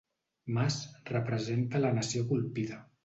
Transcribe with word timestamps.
Mas 0.53 0.77
representa 1.09 1.77
la 1.85 1.93
nació 1.99 2.25
colpida 2.33 2.81